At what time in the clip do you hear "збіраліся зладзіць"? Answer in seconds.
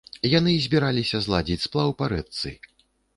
0.65-1.61